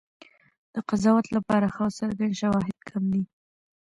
د 0.73 0.75
قضاوت 0.89 1.27
لپاره 1.35 1.65
ښه 1.75 1.81
او 1.85 1.95
څرګند 1.99 2.33
شواهد 2.41 2.77
کم 2.89 3.03
دي. 3.13 3.23